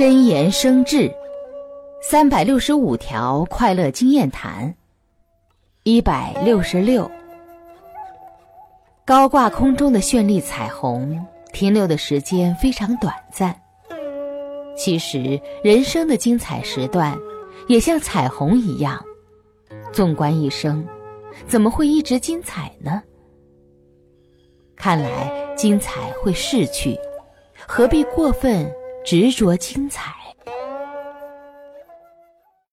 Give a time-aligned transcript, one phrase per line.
[0.00, 1.14] 真言生智，
[2.00, 4.74] 三百六十五条快乐经验谈。
[5.82, 7.10] 一百六十六，
[9.04, 13.54] 高挂空中的绚丽彩虹，停留的时间非常短暂。
[14.74, 17.14] 其实，人生的精彩时段，
[17.68, 19.04] 也像彩虹一样，
[19.92, 20.82] 纵观一生，
[21.46, 23.02] 怎么会一直精彩呢？
[24.76, 26.98] 看来，精彩会逝去，
[27.66, 28.66] 何必过分？
[29.04, 30.19] 执着精彩。